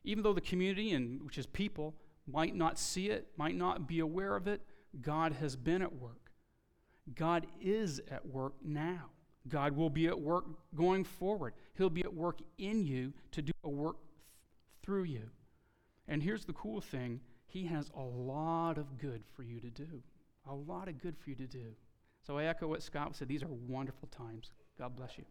[0.05, 1.95] Even though the community, and which is people,
[2.27, 4.63] might not see it, might not be aware of it,
[5.01, 6.31] God has been at work.
[7.15, 9.11] God is at work now.
[9.49, 11.55] God will be at work going forward.
[11.77, 14.09] He'll be at work in you to do a work th-
[14.83, 15.29] through you.
[16.09, 20.03] And here's the cool thing He has a lot of good for you to do.
[20.49, 21.75] A lot of good for you to do.
[22.27, 23.29] So I echo what Scott said.
[23.29, 24.51] These are wonderful times.
[24.79, 25.25] God bless you.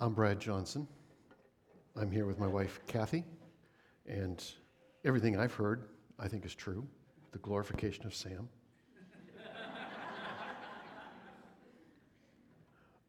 [0.00, 0.88] I'm Brad Johnson.
[1.94, 3.22] I'm here with my wife, Kathy,
[4.06, 4.42] and
[5.04, 6.86] everything I've heard, I think, is true
[7.32, 8.48] the glorification of Sam.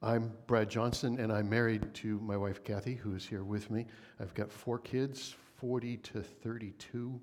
[0.01, 3.85] I'm Brad Johnson, and I'm married to my wife, Kathy, who is here with me.
[4.19, 7.21] I've got four kids, 40 to 32.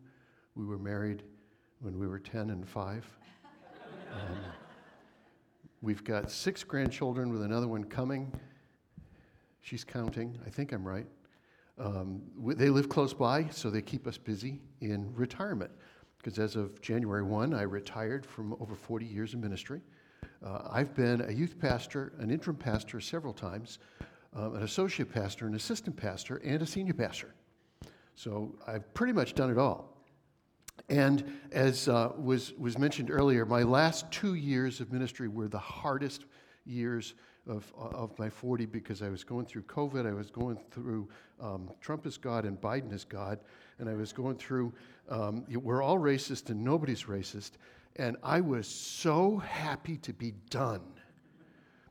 [0.55, 1.25] We were married
[1.81, 3.19] when we were 10 and 5.
[4.15, 4.39] Um,
[5.83, 8.33] we've got six grandchildren with another one coming.
[9.61, 10.39] She's counting.
[10.47, 11.07] I think I'm right.
[11.81, 15.71] Um, they live close by, so they keep us busy in retirement.
[16.19, 19.81] Because as of January 1, I retired from over 40 years of ministry.
[20.45, 23.79] Uh, I've been a youth pastor, an interim pastor several times,
[24.37, 27.35] um, an associate pastor, an assistant pastor, and a senior pastor.
[28.15, 29.97] So I've pretty much done it all.
[30.91, 35.59] And as uh, was, was mentioned earlier, my last two years of ministry were the
[35.59, 36.27] hardest
[36.67, 37.15] years
[37.49, 41.09] of, of my 40 because I was going through COVID, I was going through
[41.41, 43.39] um, Trump is God and Biden is God,
[43.79, 44.73] and I was going through,
[45.09, 47.53] um, we're all racist and nobody's racist,
[47.97, 50.83] and I was so happy to be done.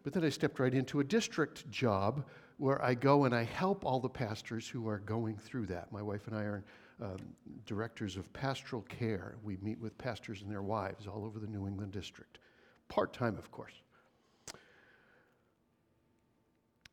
[0.04, 2.26] But then I stepped right into a district job
[2.58, 5.92] where I go and I help all the pastors who are going through that.
[5.92, 6.64] My wife and I are
[7.02, 7.18] um,
[7.66, 9.38] directors of pastoral care.
[9.44, 12.40] We meet with pastors and their wives all over the New England district,
[12.88, 13.82] part time, of course.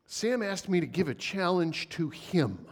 [0.09, 2.65] Sam asked me to give a challenge to him.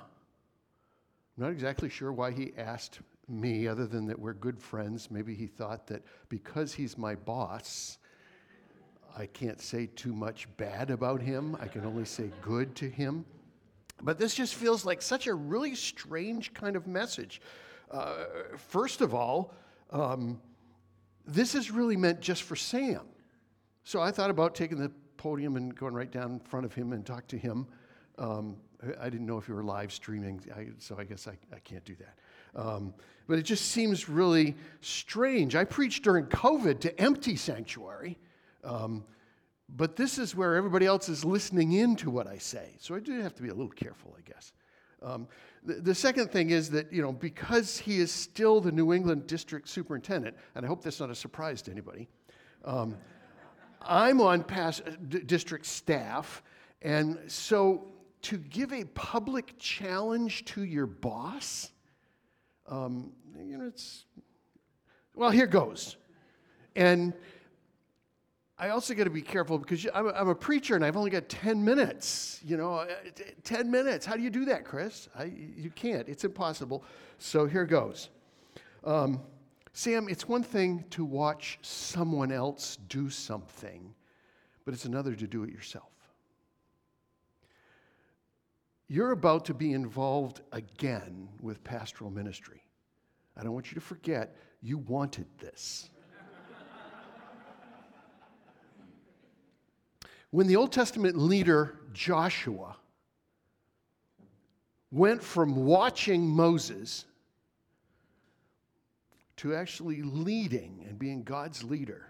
[1.37, 5.11] I'm not exactly sure why he asked me, other than that we're good friends.
[5.11, 7.97] Maybe he thought that because he's my boss,
[9.17, 11.57] I can't say too much bad about him.
[11.59, 13.25] I can only say good to him.
[14.01, 17.41] But this just feels like such a really strange kind of message.
[17.91, 18.15] Uh,
[18.57, 19.53] first of all,
[19.91, 20.39] um,
[21.25, 23.01] this is really meant just for Sam.
[23.83, 24.91] So I thought about taking the
[25.25, 27.65] podium and going right down in front of him and talk to him.
[28.19, 28.57] Um,
[29.01, 31.83] I didn't know if you were live streaming, I, so I guess I, I can't
[31.83, 32.61] do that.
[32.61, 32.93] Um,
[33.27, 35.55] but it just seems really strange.
[35.55, 38.19] I preached during COVID to empty sanctuary,
[38.63, 39.03] um,
[39.67, 42.75] but this is where everybody else is listening in to what I say.
[42.77, 44.53] So I do have to be a little careful, I guess.
[45.01, 45.27] Um,
[45.63, 49.25] the, the, second thing is that, you know, because he is still the New England
[49.25, 52.07] district superintendent, and I hope that's not a surprise to anybody,
[52.63, 52.95] um,
[53.85, 56.43] I'm on past, d- district staff,
[56.81, 57.87] and so
[58.23, 61.69] to give a public challenge to your boss,
[62.67, 64.05] um, you know, it's,
[65.13, 65.97] well, here goes.
[66.75, 67.13] And
[68.57, 71.11] I also got to be careful because I'm a, I'm a preacher and I've only
[71.11, 72.39] got 10 minutes.
[72.43, 72.87] You know, uh,
[73.43, 74.05] 10 minutes.
[74.05, 75.09] How do you do that, Chris?
[75.15, 76.07] I, you can't.
[76.07, 76.83] It's impossible.
[77.17, 78.09] So here goes.
[78.83, 79.21] Um,
[79.77, 83.93] Sam, it's one thing to watch someone else do something,
[84.63, 85.91] but it's another to do it yourself.
[88.87, 92.63] You're about to be involved again with pastoral ministry.
[93.35, 95.89] I don't want you to forget, you wanted this.
[100.31, 102.77] when the Old Testament leader Joshua
[104.89, 107.03] went from watching Moses
[109.37, 112.07] to actually leading and being God's leader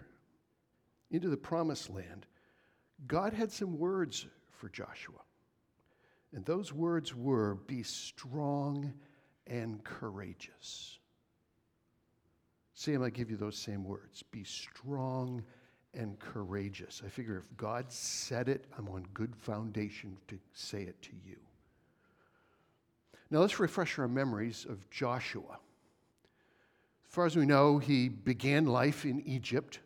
[1.10, 2.26] into the promised land,
[3.06, 5.20] God had some words for Joshua.
[6.32, 8.92] And those words were be strong
[9.46, 10.98] and courageous.
[12.74, 15.42] Sam, I give you those same words be strong
[15.94, 17.02] and courageous.
[17.04, 21.36] I figure if God said it, I'm on good foundation to say it to you.
[23.30, 25.58] Now let's refresh our memories of Joshua.
[27.16, 29.80] As far as we know, he began life in Egypt.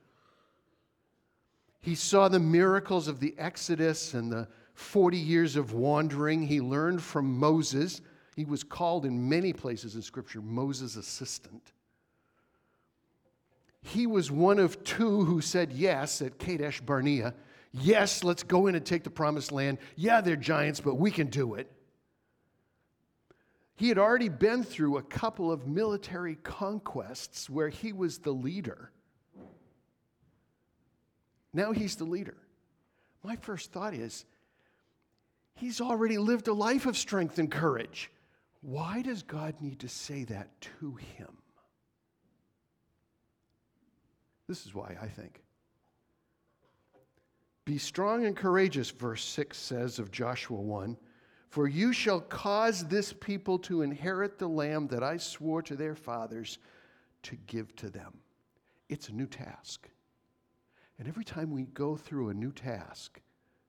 [1.80, 6.42] He saw the miracles of the Exodus and the 40 years of wandering.
[6.42, 8.00] He learned from Moses.
[8.34, 11.70] He was called in many places in Scripture Moses' assistant.
[13.80, 17.32] He was one of two who said yes at Kadesh Barnea.
[17.70, 19.78] Yes, let's go in and take the promised land.
[19.94, 21.70] Yeah, they're giants, but we can do it.
[23.80, 28.90] He had already been through a couple of military conquests where he was the leader.
[31.54, 32.36] Now he's the leader.
[33.24, 34.26] My first thought is
[35.54, 38.10] he's already lived a life of strength and courage.
[38.60, 41.38] Why does God need to say that to him?
[44.46, 45.42] This is why I think.
[47.64, 50.98] Be strong and courageous, verse 6 says of Joshua 1.
[51.50, 55.96] For you shall cause this people to inherit the land that I swore to their
[55.96, 56.58] fathers
[57.24, 58.18] to give to them.
[58.88, 59.88] It's a new task.
[60.98, 63.20] And every time we go through a new task,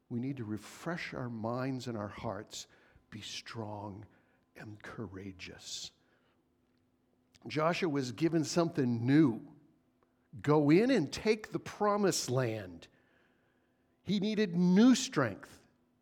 [0.09, 2.67] we need to refresh our minds and our hearts,
[3.09, 4.05] be strong
[4.57, 5.91] and courageous.
[7.47, 9.41] Joshua was given something new
[10.41, 12.87] go in and take the promised land.
[14.03, 15.60] He needed new strength.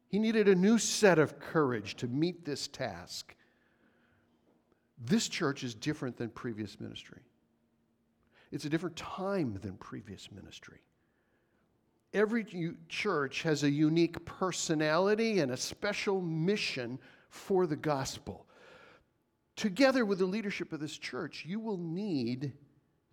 [0.09, 3.35] He needed a new set of courage to meet this task.
[4.97, 7.21] This church is different than previous ministry.
[8.51, 10.79] It's a different time than previous ministry.
[12.11, 16.97] Every church has a unique personality and a special mission
[17.29, 18.47] for the gospel.
[19.55, 22.53] Together with the leadership of this church, you will need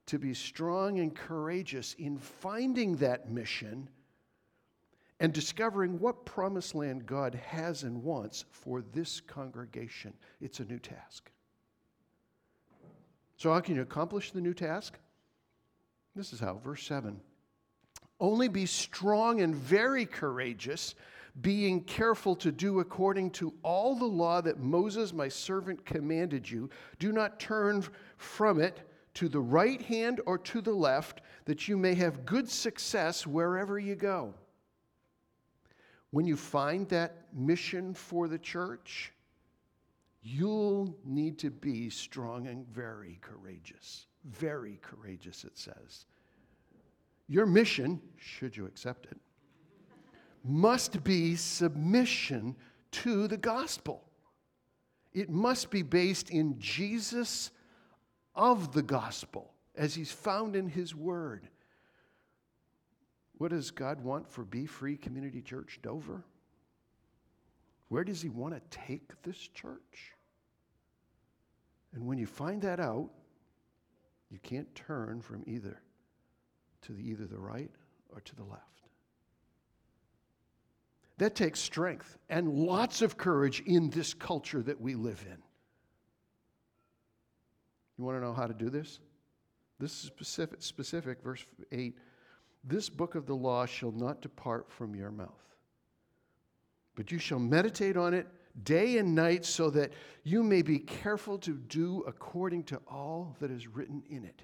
[0.07, 3.91] to be strong and courageous in finding that mission
[5.21, 10.13] and discovering what promised land God has and wants for this congregation.
[10.41, 11.31] It's a new task.
[13.39, 14.99] So, how can you accomplish the new task?
[16.15, 17.21] This is how, verse 7.
[18.19, 20.95] Only be strong and very courageous,
[21.43, 26.71] being careful to do according to all the law that Moses, my servant, commanded you.
[26.99, 27.85] Do not turn
[28.17, 28.81] from it
[29.15, 33.79] to the right hand or to the left, that you may have good success wherever
[33.79, 34.33] you go.
[36.11, 39.13] When you find that mission for the church,
[40.23, 44.07] you'll need to be strong and very courageous.
[44.25, 46.07] Very courageous, it says.
[47.29, 49.19] Your mission, should you accept it,
[50.45, 52.55] must be submission
[52.93, 54.05] to the gospel.
[55.13, 57.51] It must be based in Jesus
[58.35, 61.49] of the gospel as he's found in his word.
[63.39, 66.25] What does God want for Be Free Community Church Dover?
[67.89, 70.15] Where does he want to take this church?
[71.95, 73.11] And when you find that out,
[74.31, 75.81] you can't turn from either
[76.83, 77.71] to the, either the right
[78.11, 78.63] or to the left.
[81.19, 85.39] That takes strength and lots of courage in this culture that we live in.
[87.97, 88.99] You want to know how to do this?
[89.79, 91.97] This is specific, specific, verse 8.
[92.67, 95.55] This book of the law shall not depart from your mouth,
[96.97, 98.27] but you shall meditate on it
[98.65, 99.93] day and night so that
[100.25, 104.43] you may be careful to do according to all that is written in it.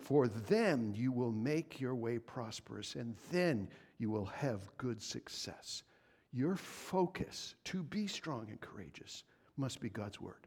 [0.00, 5.84] For then you will make your way prosperous, and then you will have good success.
[6.32, 9.24] Your focus to be strong and courageous
[9.56, 10.46] must be God's word.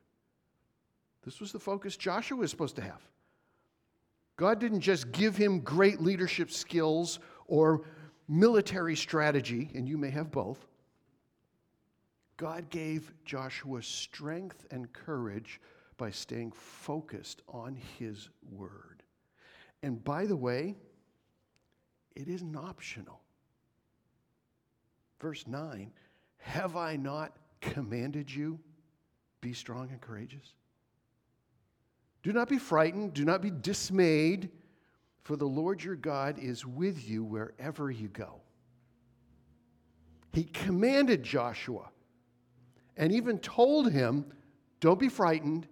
[1.23, 3.01] This was the focus Joshua was supposed to have.
[4.35, 7.83] God didn't just give him great leadership skills or
[8.27, 10.65] military strategy, and you may have both.
[12.37, 15.61] God gave Joshua strength and courage
[15.97, 19.03] by staying focused on his word.
[19.83, 20.75] And by the way,
[22.15, 23.21] it isn't optional.
[25.19, 25.91] Verse 9
[26.37, 28.59] Have I not commanded you?
[29.41, 30.53] Be strong and courageous.
[32.23, 34.49] Do not be frightened, do not be dismayed,
[35.23, 38.41] for the Lord your God is with you wherever you go.
[40.31, 41.89] He commanded Joshua
[42.97, 44.25] and even told him,
[44.79, 45.67] Don't be frightened,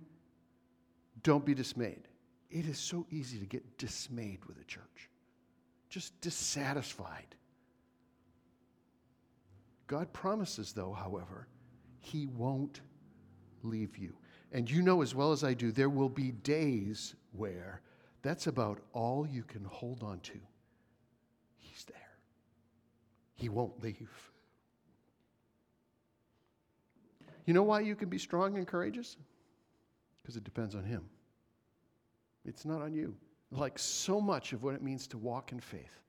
[1.23, 2.07] don't be dismayed.
[2.49, 5.09] It is so easy to get dismayed with a church,
[5.89, 7.35] just dissatisfied.
[9.87, 11.47] God promises, though, however,
[11.99, 12.81] He won't
[13.63, 14.15] leave you.
[14.51, 17.81] And you know as well as I do, there will be days where
[18.21, 20.39] that's about all you can hold on to.
[21.57, 22.17] He's there,
[23.35, 24.09] He won't leave.
[27.45, 29.17] You know why you can be strong and courageous?
[30.21, 31.03] Because it depends on Him.
[32.45, 33.15] It's not on you.
[33.51, 35.99] Like so much of what it means to walk in faith,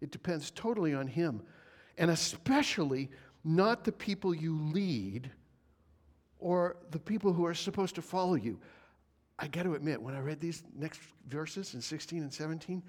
[0.00, 1.42] it depends totally on Him.
[1.96, 3.10] And especially
[3.42, 5.30] not the people you lead
[6.38, 8.58] or the people who are supposed to follow you.
[9.38, 12.82] I got to admit, when I read these next verses in 16 and 17,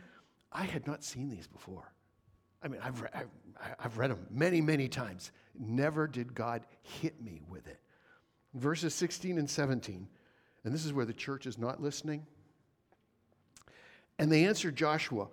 [0.52, 1.92] I had not seen these before.
[2.64, 3.10] I mean, I've, re-
[3.80, 5.32] I've, read them many, many times.
[5.58, 7.80] Never did God hit me with it.
[8.54, 10.08] Verses 16 and 17
[10.64, 12.26] and this is where the church is not listening.
[14.18, 15.28] And they answered Joshua,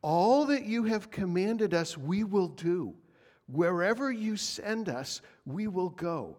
[0.00, 2.94] All that you have commanded us, we will do.
[3.46, 6.38] Wherever you send us, we will go.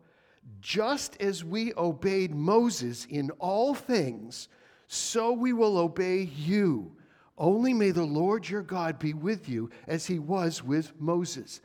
[0.61, 4.47] Just as we obeyed Moses in all things,
[4.87, 6.95] so we will obey you.
[7.37, 11.61] Only may the Lord your God be with you as he was with Moses.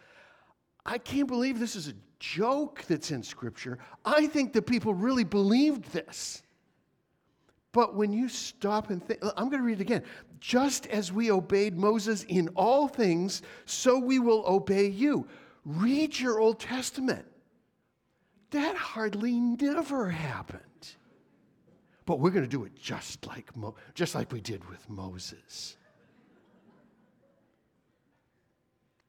[0.85, 3.79] I can't believe this is a joke that's in Scripture.
[4.05, 6.43] I think the people really believed this.
[7.73, 10.03] But when you stop and think, I'm going to read it again.
[10.41, 15.29] Just as we obeyed Moses in all things, so we will obey you.
[15.65, 17.27] Read your Old Testament.
[18.51, 20.63] That hardly never happened.
[22.07, 25.77] But we're going to do it just like, Mo- just like we did with Moses.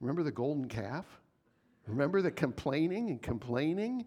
[0.02, 1.06] Remember the golden calf?
[1.88, 4.06] Remember the complaining and complaining?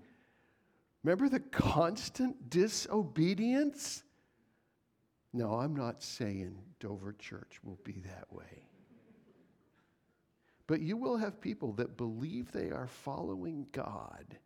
[1.03, 4.03] Remember the constant disobedience?
[5.33, 8.68] No, I'm not saying Dover Church will be that way.
[10.66, 14.39] But you will have people that believe they are following God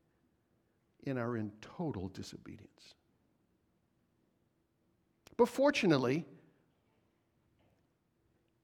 [1.07, 2.95] and are in total disobedience.
[5.37, 6.25] But fortunately,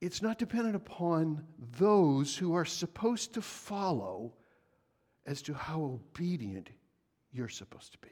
[0.00, 1.44] it's not dependent upon
[1.78, 4.32] those who are supposed to follow
[5.26, 6.70] as to how obedient
[7.32, 8.08] you're supposed to be.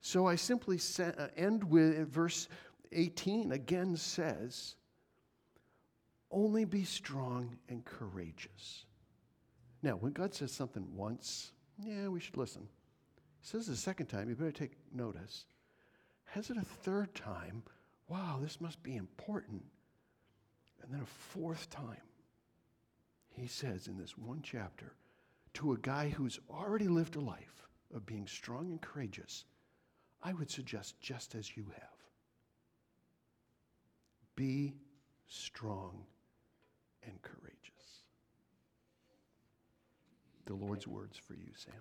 [0.00, 2.48] So I simply uh, end with verse
[2.92, 4.76] 18 again says,
[6.30, 8.84] only be strong and courageous.
[9.82, 11.52] Now, when God says something once,
[11.82, 12.68] yeah, we should listen.
[13.40, 15.46] He says the second time, you better take notice.
[16.24, 17.62] Has it a third time?
[18.08, 19.62] Wow, this must be important.
[20.82, 21.96] And then a fourth time,
[23.28, 24.94] he says in this one chapter
[25.54, 29.44] to a guy who's already lived a life of being strong and courageous,
[30.22, 31.88] I would suggest just as you have.
[34.34, 34.74] Be
[35.28, 36.04] strong
[37.02, 37.55] and courageous.
[40.46, 41.74] The Lord's words for you, Sam.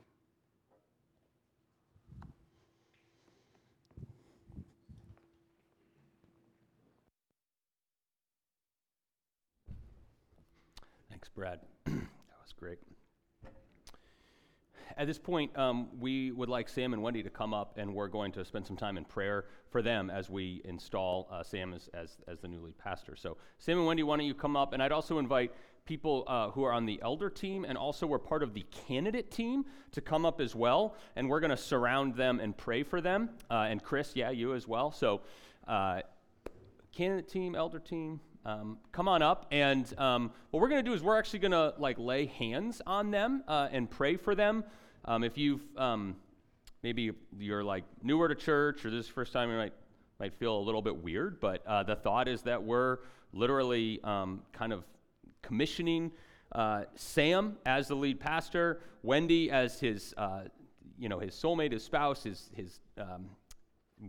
[11.12, 11.60] Thanks, Brad.
[11.86, 12.80] that was great.
[14.98, 18.08] At this point, um, we would like Sam and Wendy to come up, and we're
[18.08, 21.90] going to spend some time in prayer for them as we install uh, Sam as,
[21.94, 23.16] as, as, the new lead pastor.
[23.16, 24.74] So, Sam and Wendy, why don't you come up?
[24.74, 25.52] And I'd also invite
[25.86, 29.32] people uh, who are on the elder team and also were part of the candidate
[29.32, 30.96] team to come up as well.
[31.16, 33.30] And we're going to surround them and pray for them.
[33.50, 34.92] Uh, and Chris, yeah, you as well.
[34.92, 35.22] So,
[35.68, 36.02] uh,
[36.92, 40.94] candidate team, elder team, um, come on up and um, what we're going to do
[40.94, 44.64] is we're actually going to like lay hands on them uh, and pray for them
[45.06, 46.16] um, if you've um,
[46.82, 49.74] maybe you're like newer to church or this is first time, you might
[50.20, 51.40] might feel a little bit weird.
[51.40, 53.00] But uh, the thought is that we're
[53.34, 54.84] literally um, kind of
[55.46, 56.12] commissioning
[56.52, 60.44] uh, Sam as the lead pastor, Wendy as his uh,
[60.98, 63.30] you know his soulmate, his spouse, his his um,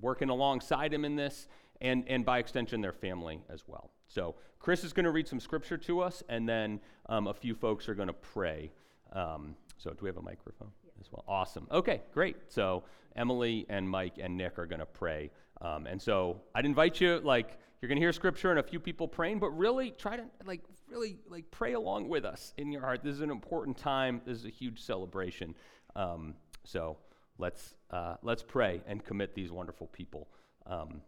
[0.01, 1.47] working alongside him in this,
[1.81, 3.91] and and by extension their family as well.
[4.07, 7.55] So Chris is going to read some scripture to us, and then um, a few
[7.55, 8.73] folks are going to pray.
[9.13, 10.71] Um, so do we have a microphone?
[11.01, 11.25] as well.
[11.29, 11.67] Awesome.
[11.71, 12.37] Okay, great.
[12.49, 12.85] So
[13.15, 15.31] Emily and Mike and Nick are going to pray.
[15.61, 18.81] Um, and so I'd invite you, like, you're going to hear scripture and a few
[18.81, 22.81] people praying, but really try to, like, really, like, pray along with us in your
[22.81, 23.03] heart.
[23.03, 24.21] This is an important time.
[24.25, 25.55] This is a huge celebration.
[25.95, 26.35] Um,
[26.65, 26.97] so
[27.39, 30.29] let's, uh, let's pray and commit these wonderful people
[30.67, 31.01] um,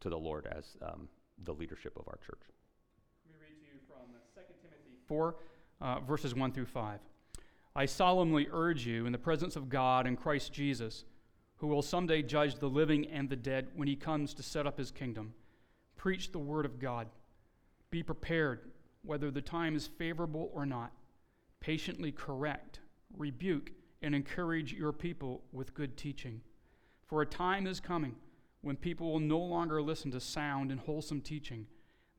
[0.00, 1.08] to the Lord as um,
[1.44, 2.42] the leadership of our church.
[3.26, 5.36] Let me read to you from 2 Timothy 4,
[5.80, 7.00] uh, verses 1 through 5.
[7.76, 11.04] I solemnly urge you, in the presence of God and Christ Jesus,
[11.56, 14.78] who will someday judge the living and the dead when he comes to set up
[14.78, 15.34] his kingdom,
[15.96, 17.08] preach the word of God.
[17.90, 18.60] Be prepared,
[19.04, 20.92] whether the time is favorable or not.
[21.60, 22.80] Patiently correct,
[23.16, 23.70] rebuke,
[24.02, 26.40] and encourage your people with good teaching.
[27.06, 28.16] For a time is coming
[28.60, 31.66] when people will no longer listen to sound and wholesome teaching.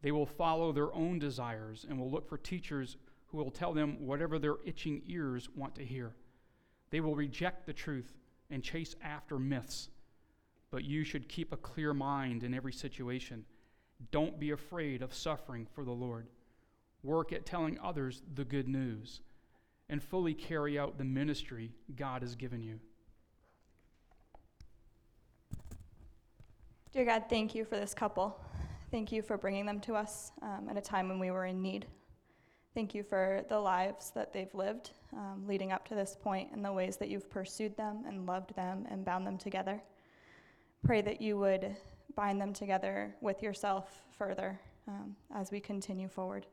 [0.02, 4.06] They will follow their own desires and will look for teachers who will tell them
[4.06, 6.16] whatever their itching ears want to hear.
[6.92, 8.14] They will reject the truth
[8.50, 9.90] and chase after myths.
[10.72, 13.46] But you should keep a clear mind in every situation.
[14.12, 16.28] Don't be afraid of suffering for the Lord.
[17.06, 19.22] Work at telling others the good news
[19.90, 22.80] and fully carry out the ministry God has given you.
[26.92, 28.40] Dear God, thank you for this couple.
[28.90, 31.62] Thank you for bringing them to us um, at a time when we were in
[31.62, 31.86] need.
[32.74, 36.66] Thank you for the lives that they've lived um, leading up to this point and
[36.66, 39.80] the ways that you've pursued them and loved them and bound them together.
[40.84, 41.76] Pray that you would
[42.16, 46.48] bind them together with yourself further um, as we continue forward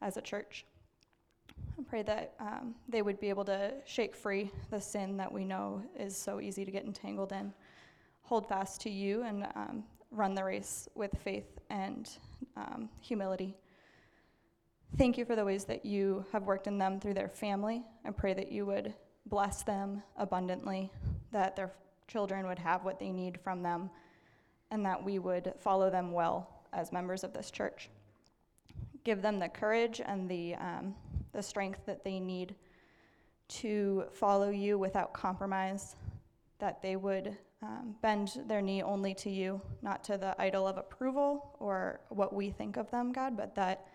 [0.00, 0.64] as a church.
[1.78, 5.44] I pray that um, they would be able to shake free the sin that we
[5.44, 7.52] know is so easy to get entangled in,
[8.22, 12.10] hold fast to you, and um, run the race with faith and
[12.56, 13.56] um, humility.
[14.96, 17.84] Thank you for the ways that you have worked in them through their family.
[18.04, 18.94] I pray that you would
[19.26, 20.90] bless them abundantly,
[21.30, 21.72] that their
[22.08, 23.90] children would have what they need from them,
[24.70, 27.90] and that we would follow them well as members of this church.
[29.08, 30.94] Give them the courage and the, um,
[31.32, 32.54] the strength that they need
[33.48, 35.96] to follow you without compromise,
[36.58, 40.76] that they would um, bend their knee only to you, not to the idol of
[40.76, 43.86] approval or what we think of them, God, but that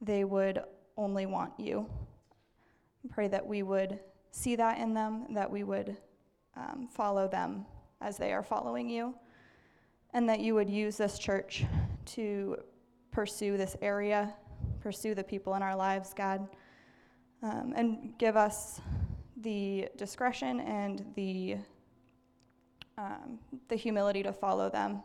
[0.00, 0.62] they would
[0.96, 1.90] only want you.
[3.10, 3.98] Pray that we would
[4.30, 5.96] see that in them, that we would
[6.56, 7.66] um, follow them
[8.00, 9.16] as they are following you,
[10.12, 11.64] and that you would use this church
[12.04, 12.56] to
[13.10, 14.34] pursue this area,
[14.84, 16.46] pursue the people in our lives, God,
[17.42, 18.82] um, and give us
[19.38, 21.56] the discretion and the
[22.98, 25.02] um, the humility to follow them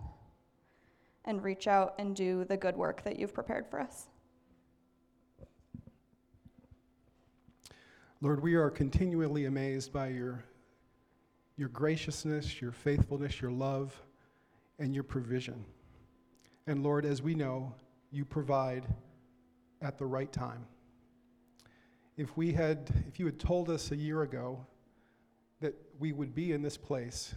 [1.24, 4.08] and reach out and do the good work that you've prepared for us.
[8.22, 10.44] Lord, we are continually amazed by your,
[11.56, 14.00] your graciousness, your faithfulness, your love,
[14.78, 15.64] and your provision.
[16.68, 17.74] And Lord, as we know,
[18.12, 18.86] you provide
[19.82, 20.66] at the right time.
[22.18, 24.66] If we had, if you had told us a year ago
[25.62, 27.34] that we would be in this place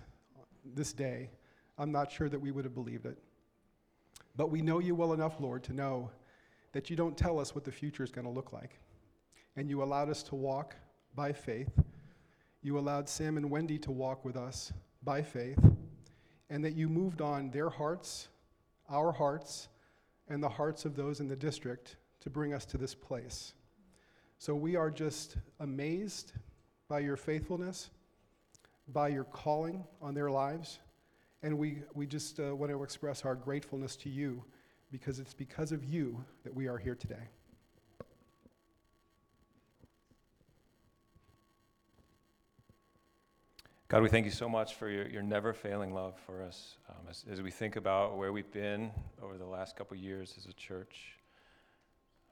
[0.74, 1.30] this day,
[1.78, 3.18] I'm not sure that we would have believed it.
[4.36, 6.11] But we know you well enough, Lord, to know
[6.72, 8.78] that you don't tell us what the future is going to look like
[9.57, 10.76] and you allowed us to walk
[11.14, 11.70] by faith.
[12.62, 14.72] You allowed Sam and Wendy to walk with us
[15.03, 15.59] by faith,
[16.49, 18.28] and that you moved on their hearts,
[18.88, 19.68] our hearts,
[20.28, 23.53] and the hearts of those in the district to bring us to this place.
[24.39, 26.33] So we are just amazed
[26.89, 27.91] by your faithfulness,
[28.89, 30.79] by your calling on their lives,
[31.43, 34.43] and we, we just uh, want to express our gratefulness to you
[34.91, 37.29] because it's because of you that we are here today.
[43.89, 47.07] God, we thank you so much for your, your never failing love for us um,
[47.11, 48.91] as, as we think about where we've been
[49.23, 51.18] over the last couple years as a church.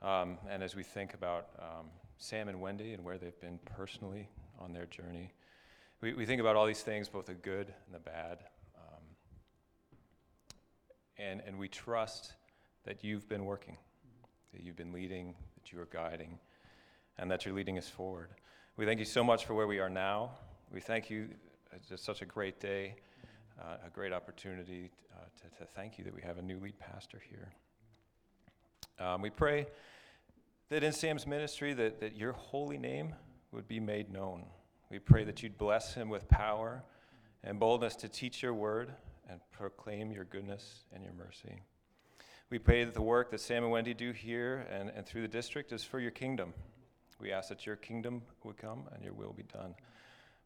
[0.03, 1.87] Um, and as we think about um,
[2.19, 4.29] Sam and Wendy and where they've been personally
[4.59, 5.33] on their journey,
[6.01, 8.39] we, we think about all these things, both the good and the bad.
[8.77, 9.03] Um,
[11.19, 12.33] and, and we trust
[12.85, 13.77] that you've been working,
[14.53, 16.39] that you've been leading, that you are guiding,
[17.19, 18.31] and that you're leading us forward.
[18.77, 20.31] We thank you so much for where we are now.
[20.73, 21.29] We thank you
[21.73, 22.97] it's just such a great day,
[23.61, 26.79] uh, a great opportunity uh, to, to, thank you that we have a new lead
[26.79, 27.53] pastor here.
[29.01, 29.67] Um, we pray
[30.69, 33.15] that in Sam's ministry that, that your holy name
[33.51, 34.45] would be made known.
[34.91, 36.83] We pray that you'd bless him with power
[37.43, 38.93] and boldness to teach your word
[39.27, 41.63] and proclaim your goodness and your mercy.
[42.51, 45.29] We pray that the work that Sam and Wendy do here and, and through the
[45.29, 46.53] district is for your kingdom.
[47.19, 49.75] We ask that your kingdom would come and your will be done.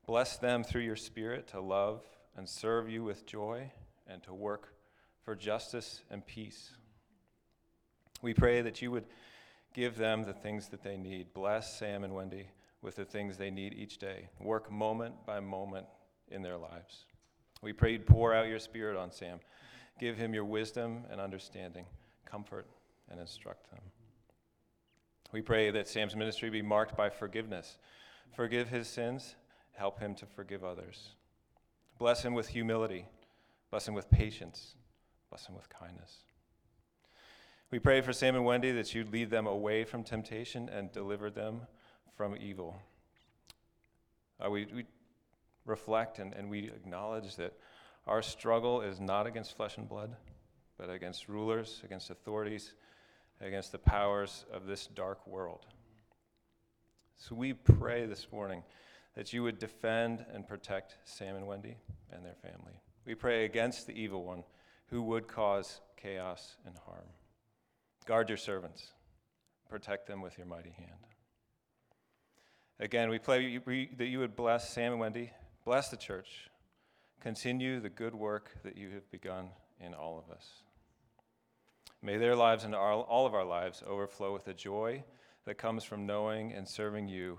[0.06, 2.04] Bless them through your Spirit to love
[2.36, 3.72] and serve you with joy
[4.06, 4.74] and to work
[5.24, 6.70] for justice and peace.
[8.24, 9.04] We pray that you would
[9.74, 11.34] give them the things that they need.
[11.34, 12.48] Bless Sam and Wendy
[12.80, 14.30] with the things they need each day.
[14.40, 15.86] Work moment by moment
[16.30, 17.04] in their lives.
[17.60, 19.40] We pray you'd pour out your Spirit on Sam.
[20.00, 21.84] Give him your wisdom and understanding,
[22.24, 22.66] comfort
[23.10, 23.80] and instruct them.
[25.30, 27.76] We pray that Sam's ministry be marked by forgiveness.
[28.34, 29.36] Forgive his sins
[29.74, 31.10] help him to forgive others.
[31.98, 33.06] Bless him with humility.
[33.70, 34.76] Bless him with patience.
[35.28, 36.22] Bless him with kindness.
[37.74, 41.28] We pray for Sam and Wendy that you'd lead them away from temptation and deliver
[41.28, 41.62] them
[42.16, 42.80] from evil.
[44.38, 44.84] Uh, we, we
[45.66, 47.54] reflect and, and we acknowledge that
[48.06, 50.14] our struggle is not against flesh and blood,
[50.78, 52.74] but against rulers, against authorities,
[53.40, 55.66] against the powers of this dark world.
[57.16, 58.62] So we pray this morning
[59.16, 61.74] that you would defend and protect Sam and Wendy
[62.12, 62.78] and their family.
[63.04, 64.44] We pray against the evil one
[64.90, 67.08] who would cause chaos and harm.
[68.06, 68.92] Guard your servants,
[69.70, 70.90] protect them with your mighty hand.
[72.80, 73.58] Again, we pray
[73.96, 75.30] that you would bless Sam and Wendy,
[75.64, 76.50] bless the church,
[77.20, 79.48] continue the good work that you have begun
[79.80, 80.46] in all of us.
[82.02, 85.02] May their lives and all of our lives overflow with the joy
[85.46, 87.38] that comes from knowing and serving you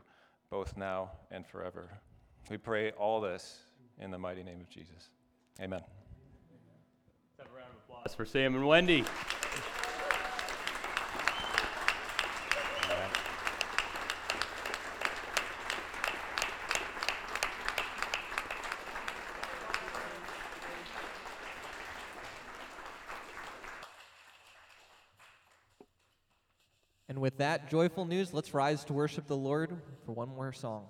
[0.49, 1.89] both now and forever.
[2.49, 3.59] We pray all this
[3.99, 5.09] in the mighty name of Jesus.
[5.61, 5.81] Amen.
[7.37, 9.03] Let's have a round of applause for Sam and Wendy.
[27.25, 30.85] With that joyful news, let's rise to worship the Lord for one more song.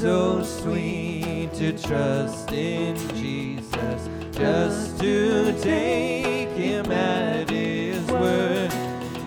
[0.00, 8.70] so sweet to trust in Jesus, just to take him at his word,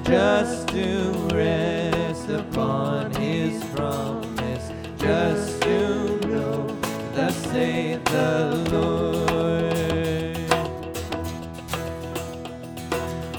[0.05, 6.65] just to rest upon his promise, just to know
[7.15, 9.75] that saith the Lord.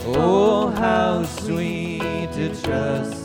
[0.05, 3.22] Oh, how sweet to trust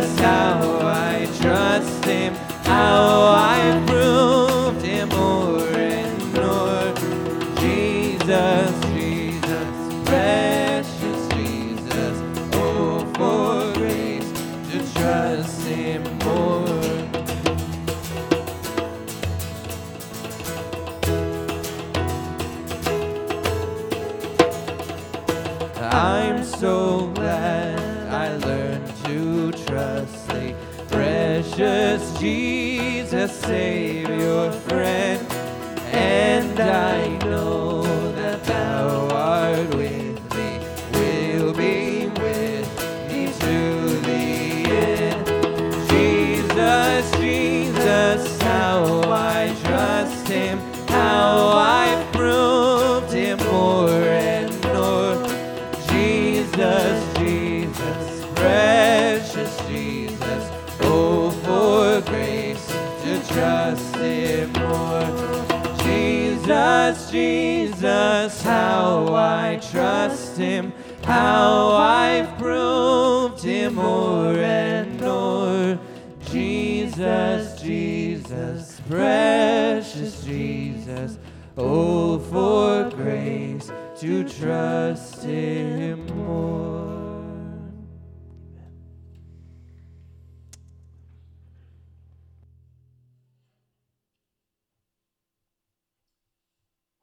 [0.00, 0.39] Jesus, how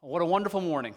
[0.07, 0.95] What a wonderful morning.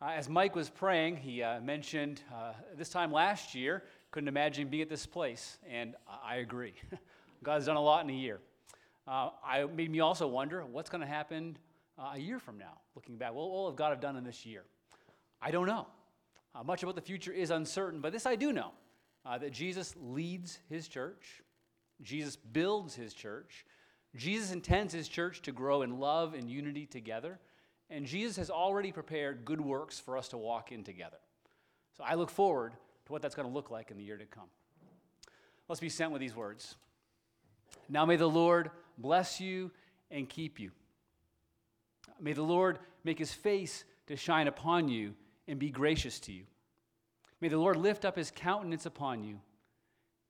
[0.00, 3.82] Uh, as Mike was praying, he uh, mentioned uh, this time last year,
[4.12, 6.74] couldn't imagine being at this place, and I agree.
[7.42, 8.38] God's done a lot in a year.
[9.08, 11.58] Uh, I made me also wonder what's going to happen
[11.98, 13.34] uh, a year from now, looking back.
[13.34, 14.62] What will God have done in this year?
[15.42, 15.88] I don't know.
[16.54, 18.70] Uh, much about the future is uncertain, but this I do know
[19.24, 21.42] that Jesus leads his church,
[22.02, 23.66] Jesus builds his church,
[24.14, 27.40] Jesus intends his church to grow in love and unity together,
[27.90, 31.18] and Jesus has already prepared good works for us to walk in together.
[31.96, 32.72] So I look forward
[33.06, 34.48] to what that's going to look like in the year to come.
[35.68, 36.76] Let's be sent with these words.
[37.88, 39.70] Now may the Lord bless you
[40.10, 40.70] and keep you.
[42.20, 45.14] May the Lord make his face to shine upon you
[45.48, 46.44] and be gracious to you.
[47.40, 49.40] May the Lord lift up his countenance upon you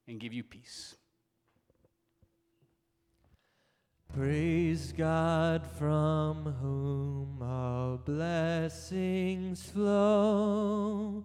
[0.07, 0.95] and give you peace.
[4.13, 11.25] Praise God from whom all blessings flow.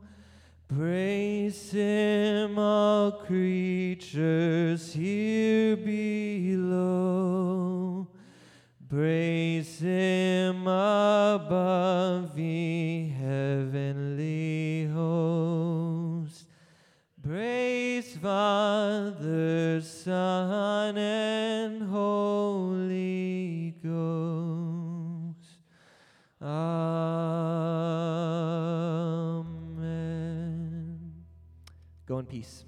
[0.67, 6.85] Praise Him, all creatures here below.
[8.87, 16.04] Praise Him above the heavenly host.
[17.27, 25.39] Praise Father, Son, and Holy Ghost.
[26.39, 26.75] Amen.
[32.05, 32.63] Go in peace.